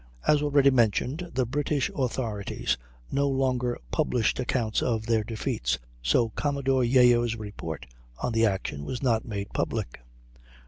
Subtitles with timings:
[0.27, 2.75] ]As already mentioned, the British authorities
[3.11, 7.85] no longer published accounts of their defeats, so Commodore Yeo's report
[8.17, 9.99] on the action was not made public.